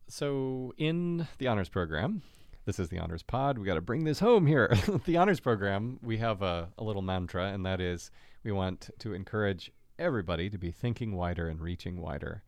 So, 0.08 0.75
in 0.76 1.26
the 1.38 1.46
honors 1.46 1.68
program, 1.68 2.22
this 2.66 2.78
is 2.78 2.88
the 2.88 2.99
honors 2.99 3.22
pod. 3.22 3.56
We 3.58 3.66
got 3.66 3.75
to 3.75 3.80
bring 3.80 4.04
this 4.04 4.20
home 4.20 4.46
here. 4.46 4.75
the 5.06 5.16
honors 5.16 5.40
program, 5.40 5.99
we 6.02 6.18
have 6.18 6.42
a, 6.42 6.68
a 6.76 6.84
little 6.84 7.02
mantra, 7.02 7.46
and 7.46 7.64
that 7.64 7.80
is 7.80 8.11
we 8.44 8.52
want 8.52 8.90
to 8.99 9.14
encourage 9.14 9.72
everybody 9.99 10.50
to 10.50 10.58
be 10.58 10.70
thinking 10.70 11.16
wider 11.16 11.49
and 11.49 11.61
reaching 11.61 12.00
wider. 12.00 12.42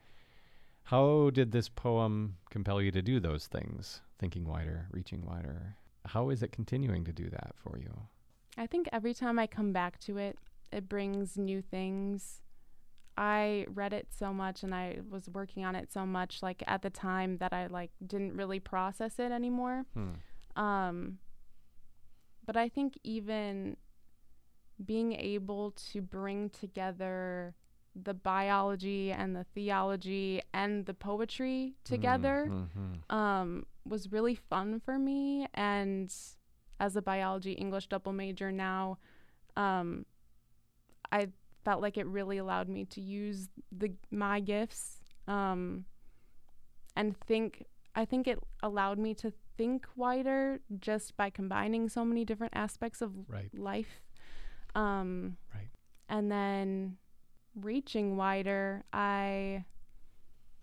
How 0.85 1.31
did 1.31 1.53
this 1.53 1.69
poem 1.71 2.37
compel 2.51 2.83
you 2.83 2.91
to 2.91 3.01
do 3.01 3.21
those 3.21 3.47
things? 3.47 4.03
Thinking 4.19 4.45
wider, 4.45 4.89
reaching 4.91 5.25
wider. 5.25 5.77
How 6.05 6.29
is 6.29 6.43
it 6.43 6.53
continuing 6.53 7.05
to 7.05 7.13
do 7.13 7.31
that 7.31 7.53
for 7.57 7.79
you? 7.79 7.91
I 8.57 8.67
think 8.67 8.89
every 8.93 9.15
time 9.15 9.39
I 9.39 9.47
come 9.47 9.73
back 9.73 9.99
to 10.01 10.17
it, 10.19 10.39
it 10.73 10.89
brings 10.89 11.37
new 11.37 11.61
things. 11.63 12.41
I 13.17 13.67
read 13.69 13.93
it 13.93 14.09
so 14.11 14.33
much 14.33 14.63
and 14.65 14.75
I 14.75 14.99
was 15.09 15.29
working 15.29 15.65
on 15.65 15.77
it 15.77 15.93
so 15.93 16.05
much 16.05 16.43
like 16.43 16.63
at 16.67 16.83
the 16.83 16.91
time 16.91 17.39
that 17.39 17.53
I 17.53 17.67
like 17.69 17.93
didn't 18.05 18.35
really 18.37 18.59
process 18.59 19.19
it 19.21 19.31
anymore. 19.31 19.87
Hmm. 19.95 20.61
Um 20.61 21.19
but 22.47 22.57
I 22.57 22.69
think 22.69 22.99
even 23.05 23.77
being 24.85 25.13
able 25.13 25.71
to 25.93 26.03
bring 26.03 26.51
together 26.51 27.55
the 27.95 28.13
biology 28.15 29.13
and 29.13 29.35
the 29.37 29.45
theology 29.55 30.43
and 30.53 30.85
the 30.85 30.95
poetry 30.95 31.77
together 31.85 32.49
Mhm. 32.51 33.15
um, 33.15 33.67
was 33.85 34.11
really 34.11 34.35
fun 34.35 34.81
for 34.81 34.99
me. 34.99 35.47
And 35.55 36.13
as 36.81 36.97
a 36.97 37.03
biology 37.03 37.53
English 37.53 37.89
double 37.89 38.13
major 38.13 38.51
now, 38.53 38.99
um, 39.57 40.05
I 41.13 41.29
felt 41.65 41.81
like 41.81 41.97
it 41.97 42.07
really 42.07 42.39
allowed 42.39 42.69
me 42.69 42.85
to 42.87 43.01
use 43.01 43.49
the 43.73 43.93
my 44.11 44.41
gifts 44.41 44.99
um, 45.29 45.85
and 46.97 47.17
think. 47.27 47.65
I 47.97 48.05
think 48.05 48.27
it 48.27 48.41
allowed 48.61 48.99
me 48.99 49.15
to 49.15 49.33
think 49.57 49.87
wider 49.95 50.61
just 50.81 51.17
by 51.17 51.31
combining 51.31 51.89
so 51.89 52.05
many 52.05 52.25
different 52.25 52.55
aspects 52.57 53.01
of 53.01 53.13
Right. 53.29 53.57
life. 53.57 54.03
Um, 54.75 55.37
Right. 55.55 55.71
And 56.09 56.29
then 56.31 56.97
reaching 57.55 58.17
wider, 58.17 58.83
I 58.93 59.65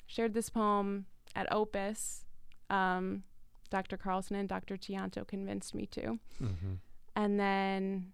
shared 0.08 0.34
this 0.34 0.50
poem 0.50 1.06
at 1.34 1.50
Opus. 1.54 2.26
Um, 2.70 3.24
Dr. 3.72 3.98
Carlson 3.98 4.36
and 4.36 4.48
Dr. 4.48 4.78
Tianto 4.78 5.26
convinced 5.26 5.74
me 5.74 5.88
to. 5.88 6.20
Mhm. 6.40 6.78
And 7.16 7.40
then 7.40 8.14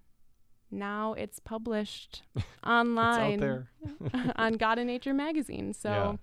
now 0.72 1.14
it's 1.14 1.40
published 1.40 2.24
online 2.66 3.34
out 3.34 3.40
there. 3.40 3.68
on 4.38 4.54
God 4.54 4.80
and 4.80 4.88
Nature 4.88 5.14
magazine. 5.14 5.74
So, 5.74 5.90
Yeah. 5.90 6.16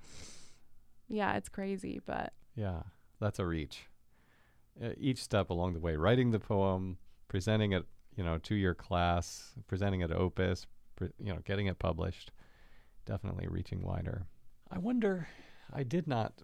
yeah, 1.32 1.36
it's 1.36 1.48
crazy, 1.50 2.00
but 2.06 2.32
Yeah, 2.56 2.84
that's 3.20 3.38
a 3.38 3.44
reach. 3.44 3.86
Uh, 4.82 4.90
each 4.96 5.22
step 5.22 5.50
along 5.50 5.74
the 5.74 5.80
way, 5.80 5.96
writing 5.96 6.30
the 6.30 6.40
poem, 6.40 6.98
presenting 7.28 7.72
it, 7.72 7.84
you 8.16 8.24
know, 8.24 8.38
to 8.38 8.54
your 8.54 8.74
class, 8.74 9.54
presenting 9.66 10.00
it 10.00 10.10
at 10.10 10.16
Opus, 10.16 10.66
pre- 10.96 11.12
you 11.18 11.32
know, 11.32 11.40
getting 11.44 11.66
it 11.66 11.78
published, 11.78 12.30
definitely 13.04 13.46
reaching 13.48 13.82
wider. 13.82 14.26
I 14.70 14.78
wonder, 14.78 15.28
I 15.72 15.82
did 15.84 16.06
not 16.06 16.42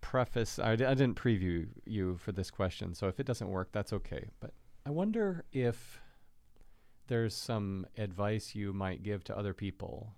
preface, 0.00 0.58
I, 0.58 0.76
d- 0.76 0.84
I 0.84 0.94
didn't 0.94 1.16
preview 1.16 1.68
you 1.84 2.16
for 2.18 2.32
this 2.32 2.50
question, 2.50 2.94
so 2.94 3.08
if 3.08 3.18
it 3.20 3.26
doesn't 3.26 3.48
work, 3.48 3.70
that's 3.72 3.92
okay. 3.92 4.28
But 4.40 4.52
I 4.86 4.90
wonder 4.90 5.44
if 5.52 6.00
there's 7.06 7.34
some 7.34 7.86
advice 7.96 8.54
you 8.54 8.72
might 8.72 9.02
give 9.02 9.24
to 9.24 9.36
other 9.36 9.54
people. 9.54 10.14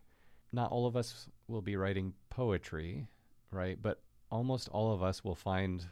Not 0.53 0.71
all 0.71 0.87
of 0.87 0.97
us 0.97 1.29
will 1.49 1.63
be 1.63 1.77
writing 1.77 2.13
poetry, 2.29 3.07
right? 3.51 3.79
But 3.81 4.01
almost 4.31 4.69
all 4.69 4.93
of 4.93 5.03
us 5.03 5.25
will 5.25 5.35
find 5.35 5.87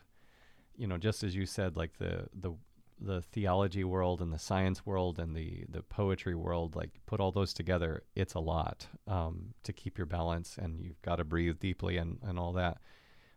you 0.76 0.86
know 0.86 0.96
just 0.96 1.22
as 1.22 1.34
you 1.34 1.44
said 1.44 1.76
like 1.76 1.98
the 1.98 2.26
the 2.32 2.52
the 3.00 3.22
theology 3.22 3.84
world 3.84 4.20
and 4.20 4.32
the 4.32 4.38
science 4.38 4.84
world 4.84 5.18
and 5.18 5.34
the 5.34 5.64
the 5.68 5.82
poetry 5.82 6.34
world 6.34 6.74
like 6.74 6.90
put 7.06 7.20
all 7.20 7.30
those 7.30 7.52
together 7.52 8.02
it's 8.14 8.34
a 8.34 8.40
lot 8.40 8.86
um, 9.06 9.54
to 9.62 9.72
keep 9.72 9.98
your 9.98 10.06
balance 10.06 10.56
and 10.60 10.80
you've 10.80 11.00
got 11.02 11.16
to 11.16 11.24
breathe 11.24 11.58
deeply 11.60 11.96
and 11.96 12.18
and 12.22 12.38
all 12.38 12.52
that 12.52 12.78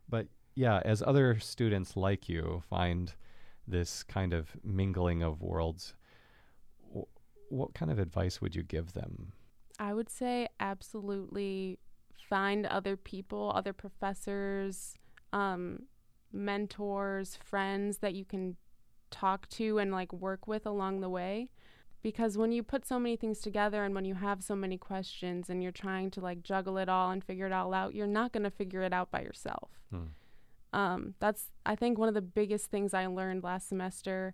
but 0.10 0.28
yeah 0.56 0.82
as 0.86 1.02
other 1.02 1.40
students 1.40 1.96
like 1.96 2.28
you 2.30 2.62
find 2.70 3.14
this 3.68 4.04
kind 4.04 4.34
of 4.34 4.50
mingling 4.64 5.22
of 5.22 5.42
worlds 5.42 5.94
w- 6.88 7.06
what 7.50 7.74
kind 7.74 7.92
of 7.92 8.00
advice 8.00 8.42
would 8.42 8.56
you 8.56 8.64
give 8.64 8.94
them 8.94 9.34
I 9.82 9.96
would 9.96 10.10
say 10.10 10.48
absolutely 10.60 11.80
find 12.30 12.68
other 12.68 12.96
people, 12.96 13.52
other 13.56 13.74
professors, 13.74 14.96
um, 15.34 15.88
mentors, 16.32 17.36
friends 17.36 17.98
that 17.98 18.14
you 18.14 18.24
can 18.24 18.58
talk 19.10 19.50
to 19.50 19.80
and 19.80 19.92
like 19.92 20.14
work 20.14 20.48
with 20.48 20.68
along 20.68 21.02
the 21.02 21.10
way. 21.10 21.50
Because 22.04 22.38
when 22.38 22.52
you 22.52 22.62
put 22.62 22.86
so 22.86 23.00
many 23.00 23.16
things 23.16 23.40
together 23.40 23.84
and 23.84 23.96
when 23.96 24.06
you 24.06 24.14
have 24.16 24.44
so 24.44 24.56
many 24.56 24.78
questions 24.78 25.50
and 25.50 25.64
you're 25.64 25.72
trying 25.72 26.12
to 26.12 26.22
like 26.22 26.44
juggle 26.44 26.78
it 26.78 26.88
all 26.88 27.10
and 27.10 27.24
figure 27.24 27.48
it 27.48 27.52
all 27.52 27.74
out, 27.74 27.96
you're 27.96 28.06
not 28.06 28.32
going 28.32 28.44
to 28.44 28.52
figure 28.52 28.84
it 28.84 28.94
out 28.94 29.10
by 29.10 29.22
yourself. 29.22 29.72
Hmm. 29.90 30.14
Um, 30.74 31.16
that's, 31.20 31.52
I 31.66 31.76
think, 31.76 31.98
one 31.98 32.08
of 32.08 32.14
the 32.14 32.22
biggest 32.22 32.68
things 32.68 32.94
I 32.94 33.06
learned 33.08 33.44
last 33.44 33.68
semester 33.68 34.34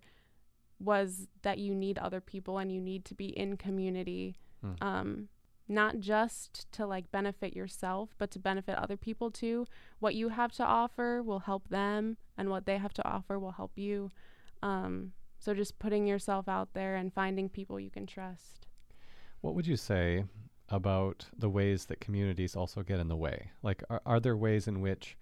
was 0.80 1.28
that 1.42 1.58
you 1.58 1.74
need 1.74 1.98
other 1.98 2.22
people 2.22 2.60
and 2.60 2.72
you 2.72 2.80
need 2.80 3.04
to 3.06 3.16
be 3.16 3.28
in 3.28 3.58
community 3.58 4.38
Hmm. 4.62 4.74
um, 4.82 5.30
not 5.68 6.00
just 6.00 6.72
to 6.72 6.86
like 6.88 7.12
benefit 7.12 7.56
yourself, 7.56 8.16
but 8.18 8.32
to 8.32 8.40
benefit 8.40 8.76
other 8.76 8.98
people 8.98 9.30
too. 9.30 9.68
What 10.00 10.16
you 10.16 10.30
have 10.30 10.52
to 10.54 10.64
offer 10.64 11.22
will 11.22 11.40
help 11.40 11.68
them, 11.70 12.18
and 12.38 12.50
what 12.50 12.66
they 12.66 12.78
have 12.78 12.94
to 12.94 13.08
offer 13.08 13.38
will 13.38 13.52
help 13.52 13.74
you. 13.76 14.12
Um, 14.64 15.12
so 15.40 15.54
just 15.54 15.78
putting 15.78 16.08
yourself 16.08 16.48
out 16.48 16.74
there 16.74 16.96
and 16.96 17.14
finding 17.14 17.50
people 17.50 17.80
you 17.80 17.92
can 17.92 18.08
trust. 18.08 18.66
What 19.42 19.56
would 19.56 19.68
you 19.68 19.78
say 19.78 20.24
about 20.70 21.26
the 21.38 21.50
ways 21.50 21.86
that 21.86 22.00
communities 22.00 22.56
also 22.56 22.82
get 22.82 23.00
in 23.00 23.08
the 23.08 23.16
way? 23.16 23.52
Like, 23.62 23.84
are, 23.90 24.02
are 24.06 24.20
there 24.20 24.36
ways 24.38 24.68
in 24.68 24.82
which 24.82 25.18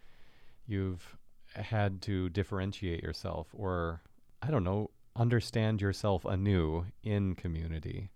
you've 0.68 1.18
had 1.54 2.02
to 2.04 2.30
differentiate 2.30 3.04
yourself 3.04 3.48
or, 3.54 4.02
I 4.42 4.52
don't 4.52 4.64
know, 4.64 4.92
understand 5.16 5.82
yourself 5.82 6.26
anew 6.26 6.86
in 7.04 7.36
community? 7.36 8.12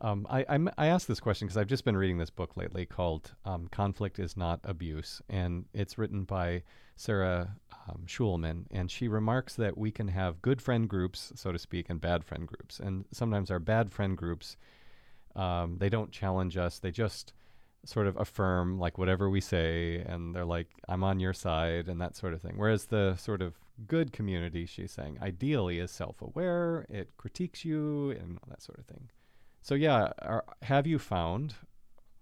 Um, 0.00 0.26
I, 0.28 0.44
I, 0.48 0.58
I 0.76 0.86
asked 0.88 1.06
this 1.06 1.20
question 1.20 1.46
because 1.46 1.56
I've 1.56 1.68
just 1.68 1.84
been 1.84 1.96
reading 1.96 2.18
this 2.18 2.30
book 2.30 2.56
lately 2.56 2.84
called 2.84 3.34
um, 3.44 3.68
Conflict 3.70 4.18
is 4.18 4.36
Not 4.36 4.58
Abuse, 4.64 5.22
and 5.28 5.66
it's 5.72 5.96
written 5.96 6.24
by 6.24 6.64
Sarah 6.96 7.54
um, 7.88 8.02
Schulman, 8.06 8.64
and 8.72 8.90
she 8.90 9.06
remarks 9.06 9.54
that 9.54 9.78
we 9.78 9.92
can 9.92 10.08
have 10.08 10.42
good 10.42 10.60
friend 10.60 10.88
groups, 10.88 11.32
so 11.36 11.52
to 11.52 11.58
speak, 11.58 11.88
and 11.88 12.00
bad 12.00 12.24
friend 12.24 12.48
groups. 12.48 12.80
And 12.80 13.04
sometimes 13.12 13.48
our 13.48 13.60
bad 13.60 13.92
friend 13.92 14.16
groups, 14.16 14.56
um, 15.36 15.78
they 15.78 15.88
don't 15.88 16.10
challenge 16.10 16.56
us, 16.56 16.80
they 16.80 16.90
just 16.90 17.32
sort 17.84 18.06
of 18.06 18.16
affirm 18.16 18.78
like 18.78 18.98
whatever 18.98 19.28
we 19.28 19.40
say, 19.40 19.96
and 19.96 20.34
they're 20.34 20.44
like, 20.44 20.68
I'm 20.88 21.02
on 21.02 21.20
your 21.20 21.32
side, 21.32 21.88
and 21.88 22.00
that 22.00 22.16
sort 22.16 22.32
of 22.34 22.40
thing. 22.40 22.54
Whereas 22.56 22.86
the 22.86 23.16
sort 23.16 23.42
of 23.42 23.58
good 23.86 24.12
community, 24.12 24.66
she's 24.66 24.92
saying, 24.92 25.18
ideally 25.20 25.78
is 25.78 25.90
self 25.90 26.22
aware, 26.22 26.86
it 26.88 27.16
critiques 27.16 27.64
you, 27.64 28.10
and 28.10 28.38
that 28.48 28.62
sort 28.62 28.78
of 28.78 28.86
thing. 28.86 29.10
So, 29.60 29.74
yeah, 29.74 30.12
are, 30.20 30.44
have 30.62 30.86
you 30.86 30.98
found 30.98 31.54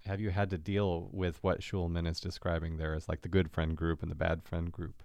have 0.07 0.21
you 0.21 0.31
had 0.31 0.51
to 0.51 0.59
deal 0.59 1.09
with 1.13 1.43
what 1.43 1.61
Schulman 1.61 2.09
is 2.09 2.21
describing 2.21 2.79
there 2.79 2.95
as 2.95 3.09
like 3.09 3.23
the 3.23 3.29
good 3.29 3.51
friend 3.51 3.77
group 3.77 4.03
and 4.03 4.11
the 4.11 4.17
bad 4.17 4.43
friend 4.43 4.73
group? 4.73 5.03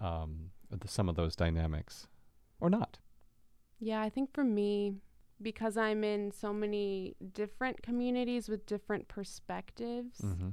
Um, 0.00 0.50
the, 0.70 0.88
some 0.88 1.08
of 1.08 1.16
those 1.16 1.36
dynamics, 1.36 2.06
or 2.60 2.70
not? 2.70 2.98
Yeah, 3.78 4.00
I 4.00 4.08
think 4.08 4.32
for 4.32 4.44
me, 4.44 4.94
because 5.42 5.76
I'm 5.76 6.04
in 6.04 6.30
so 6.30 6.52
many 6.52 7.14
different 7.32 7.82
communities 7.82 8.48
with 8.48 8.66
different 8.66 9.08
perspectives, 9.08 10.18
Mm-hmm. 10.20 10.50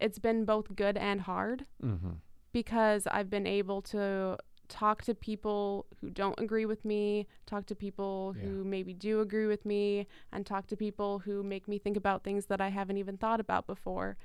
it's 0.00 0.18
been 0.18 0.44
both 0.44 0.74
good 0.76 0.96
and 0.96 1.20
hard 1.22 1.66
Mm-hmm. 1.82 2.12
because 2.52 3.06
I've 3.06 3.30
been 3.30 3.46
able 3.46 3.82
to 3.82 4.38
talk 4.68 5.02
to 5.02 5.14
people 5.14 5.86
who 6.00 6.10
don't 6.10 6.38
agree 6.38 6.66
with 6.66 6.84
me, 6.84 7.26
talk 7.46 7.64
to 7.66 7.74
people 7.74 8.34
Yeah. 8.36 8.42
who 8.44 8.64
maybe 8.64 8.92
do 8.94 9.20
agree 9.20 9.46
with 9.46 9.64
me, 9.64 10.06
and 10.32 10.44
talk 10.44 10.66
to 10.68 10.76
people 10.76 11.20
who 11.20 11.42
make 11.42 11.66
me 11.66 11.78
think 11.78 11.96
about 11.96 12.22
things 12.22 12.46
that 12.46 12.60
I 12.60 12.68
haven't 12.68 12.98
even 12.98 13.16
thought 13.16 13.40
about 13.40 13.66
before. 13.66 14.16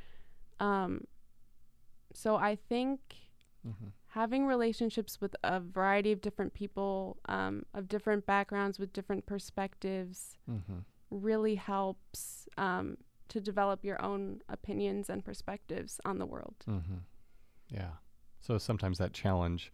Um, 0.60 1.06
so 2.14 2.36
I 2.36 2.56
think 2.56 3.00
Mm-hmm. 3.68 3.88
having 4.08 4.46
relationships 4.46 5.22
with 5.22 5.36
a 5.44 5.60
variety 5.60 6.12
of 6.12 6.20
different 6.22 6.54
people, 6.54 7.18
um, 7.30 7.66
of 7.74 7.88
different 7.88 8.26
backgrounds, 8.26 8.78
with 8.78 8.92
different 8.94 9.26
perspectives, 9.26 10.38
Mm-hmm. 10.50 10.80
really 11.10 11.56
helps 11.56 12.48
um, 12.58 12.98
to 13.30 13.40
develop 13.40 13.86
your 13.86 14.02
own 14.02 14.42
opinions 14.50 15.10
and 15.10 15.24
perspectives 15.24 16.02
on 16.04 16.18
the 16.20 16.26
world. 16.26 16.56
Mm-hmm. 16.68 16.98
Yeah. 17.70 17.92
So 18.42 18.58
sometimes 18.58 18.98
that 18.98 19.14
challenge 19.14 19.72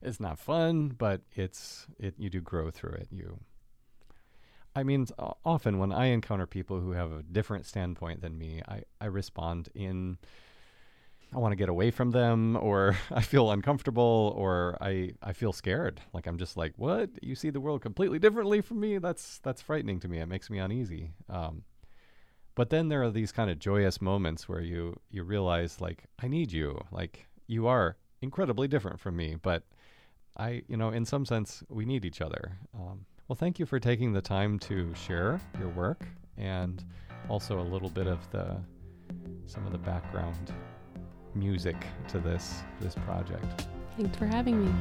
is 0.00 0.20
not 0.20 0.38
fun, 0.38 0.88
but 0.96 1.22
it's 1.34 1.86
it. 1.98 2.14
You 2.16 2.30
do 2.30 2.40
grow 2.40 2.70
through 2.70 2.92
it. 2.92 3.08
You. 3.10 3.40
I 4.76 4.82
mean, 4.84 5.06
often 5.44 5.78
when 5.78 5.92
I 5.92 6.06
encounter 6.06 6.46
people 6.46 6.80
who 6.80 6.92
have 6.92 7.12
a 7.12 7.22
different 7.22 7.66
standpoint 7.66 8.20
than 8.22 8.38
me, 8.38 8.62
I 8.68 8.82
I 9.00 9.06
respond 9.06 9.68
in. 9.74 10.18
I 11.34 11.38
want 11.38 11.52
to 11.52 11.56
get 11.56 11.68
away 11.68 11.90
from 11.90 12.12
them, 12.12 12.56
or 12.56 12.96
I 13.10 13.22
feel 13.22 13.50
uncomfortable, 13.50 14.32
or 14.36 14.76
I 14.80 15.12
I 15.22 15.32
feel 15.32 15.52
scared. 15.52 16.00
Like 16.12 16.26
I'm 16.26 16.38
just 16.38 16.56
like, 16.56 16.74
what? 16.76 17.10
You 17.22 17.34
see 17.34 17.50
the 17.50 17.60
world 17.60 17.82
completely 17.82 18.18
differently 18.18 18.60
from 18.60 18.80
me? 18.80 18.98
That's 18.98 19.38
that's 19.40 19.60
frightening 19.60 20.00
to 20.00 20.08
me. 20.08 20.18
It 20.18 20.26
makes 20.26 20.48
me 20.48 20.58
uneasy. 20.58 21.12
Um, 21.28 21.64
but 22.54 22.70
then 22.70 22.88
there 22.88 23.02
are 23.02 23.10
these 23.10 23.32
kind 23.32 23.50
of 23.50 23.58
joyous 23.58 24.00
moments 24.00 24.48
where 24.48 24.60
you 24.60 24.98
you 25.10 25.24
realize 25.24 25.80
like 25.80 26.04
I 26.22 26.28
need 26.28 26.52
you. 26.52 26.80
Like 26.92 27.26
you 27.46 27.66
are 27.66 27.96
incredibly 28.22 28.68
different 28.68 29.00
from 29.00 29.16
me, 29.16 29.36
but 29.42 29.64
I 30.36 30.62
you 30.68 30.76
know 30.76 30.90
in 30.90 31.04
some 31.04 31.26
sense 31.26 31.64
we 31.68 31.84
need 31.84 32.04
each 32.04 32.20
other. 32.20 32.58
Um, 32.74 33.06
well, 33.28 33.36
thank 33.36 33.58
you 33.58 33.66
for 33.66 33.80
taking 33.80 34.12
the 34.12 34.20
time 34.20 34.58
to 34.60 34.94
share 34.94 35.40
your 35.58 35.70
work 35.70 36.06
and 36.36 36.84
also 37.28 37.58
a 37.58 37.62
little 37.62 37.88
bit 37.88 38.06
of 38.06 38.30
the 38.30 38.56
some 39.46 39.66
of 39.66 39.72
the 39.72 39.78
background 39.78 40.52
music 41.34 41.76
to 42.08 42.18
this 42.18 42.62
this 42.80 42.94
project. 42.94 43.66
Thanks 43.96 44.16
for 44.16 44.26
having 44.26 44.64
me. 44.64 44.72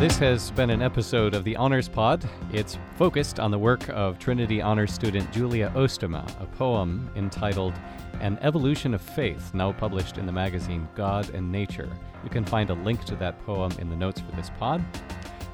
This 0.00 0.18
has 0.18 0.50
been 0.50 0.70
an 0.70 0.82
episode 0.82 1.34
of 1.34 1.44
the 1.44 1.54
Honors 1.54 1.88
Pod. 1.88 2.28
It's 2.52 2.76
focused 2.96 3.38
on 3.38 3.52
the 3.52 3.58
work 3.58 3.88
of 3.90 4.18
Trinity 4.18 4.60
Honors 4.60 4.92
student 4.92 5.30
Julia 5.30 5.70
Oostema, 5.76 6.28
a 6.42 6.46
poem 6.46 7.08
entitled 7.14 7.74
An 8.20 8.36
Evolution 8.42 8.92
of 8.92 9.00
Faith, 9.00 9.54
now 9.54 9.72
published 9.72 10.18
in 10.18 10.26
the 10.26 10.32
magazine 10.32 10.88
God 10.96 11.30
and 11.30 11.50
Nature. 11.50 11.88
You 12.24 12.28
can 12.28 12.44
find 12.44 12.70
a 12.70 12.74
link 12.74 13.04
to 13.04 13.14
that 13.16 13.40
poem 13.46 13.70
in 13.78 13.88
the 13.88 13.96
notes 13.96 14.20
for 14.20 14.34
this 14.34 14.50
pod, 14.58 14.84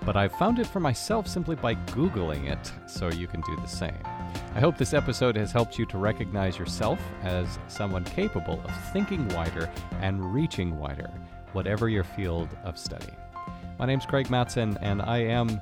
but 0.06 0.16
I 0.16 0.26
found 0.26 0.58
it 0.58 0.66
for 0.66 0.80
myself 0.80 1.28
simply 1.28 1.54
by 1.54 1.74
Googling 1.74 2.50
it, 2.50 2.72
so 2.88 3.08
you 3.08 3.26
can 3.26 3.42
do 3.42 3.56
the 3.56 3.68
same. 3.68 4.02
I 4.52 4.58
hope 4.58 4.76
this 4.76 4.94
episode 4.94 5.36
has 5.36 5.52
helped 5.52 5.78
you 5.78 5.86
to 5.86 5.96
recognize 5.96 6.58
yourself 6.58 7.00
as 7.22 7.60
someone 7.68 8.02
capable 8.02 8.60
of 8.64 8.92
thinking 8.92 9.28
wider 9.28 9.70
and 10.00 10.34
reaching 10.34 10.76
wider, 10.76 11.08
whatever 11.52 11.88
your 11.88 12.02
field 12.02 12.48
of 12.64 12.76
study. 12.76 13.12
My 13.78 13.86
name's 13.86 14.04
Craig 14.04 14.26
Mattson, 14.26 14.76
and 14.82 15.02
I 15.02 15.18
am 15.18 15.60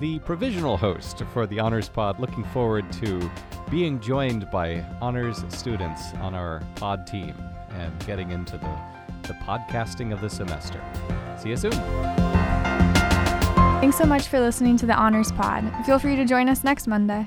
the 0.00 0.18
provisional 0.18 0.76
host 0.76 1.22
for 1.32 1.46
the 1.46 1.58
Honors 1.58 1.88
Pod. 1.88 2.20
Looking 2.20 2.44
forward 2.44 2.92
to 2.92 3.30
being 3.70 4.00
joined 4.00 4.50
by 4.50 4.84
honors 5.00 5.42
students 5.48 6.12
on 6.20 6.34
our 6.34 6.62
pod 6.74 7.06
team 7.06 7.34
and 7.70 8.06
getting 8.06 8.32
into 8.32 8.58
the, 8.58 8.78
the 9.28 9.34
podcasting 9.44 10.12
of 10.12 10.20
the 10.20 10.28
semester. 10.28 10.80
See 11.38 11.48
you 11.48 11.56
soon. 11.56 11.72
Thanks 13.80 13.96
so 13.96 14.04
much 14.04 14.28
for 14.28 14.38
listening 14.40 14.76
to 14.76 14.86
the 14.86 14.94
Honors 14.94 15.32
Pod. 15.32 15.64
Feel 15.86 15.98
free 15.98 16.16
to 16.16 16.26
join 16.26 16.50
us 16.50 16.64
next 16.64 16.86
Monday. 16.86 17.26